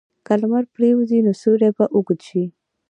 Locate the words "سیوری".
1.41-1.69